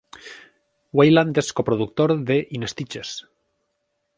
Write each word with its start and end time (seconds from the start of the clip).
Weiland 0.99 1.39
és 1.41 1.51
coproductor 1.59 2.15
de 2.31 2.39
"In 2.59 2.67
Stitches". 2.73 3.13